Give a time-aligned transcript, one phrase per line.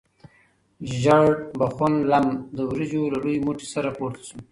[0.99, 4.37] ژیړبخون لم د وریجو له لوی موټي سره پورته شو.